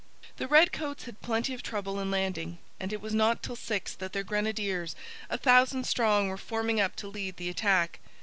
The 0.37 0.47
redcoats 0.47 1.03
had 1.03 1.21
plenty 1.21 1.53
of 1.53 1.61
trouble 1.61 1.99
in 1.99 2.09
landing; 2.09 2.57
and 2.79 2.91
it 2.91 3.01
was 3.01 3.13
not 3.13 3.43
till 3.43 3.55
six 3.55 3.93
that 3.93 4.13
their 4.13 4.23
grenadiers, 4.23 4.95
a 5.29 5.37
thousand 5.37 5.83
strong, 5.83 6.27
were 6.27 6.37
forming 6.37 6.81
up 6.81 6.95
to 6.95 7.07
lead 7.07 7.37
the 7.37 7.49
attack. 7.49 7.99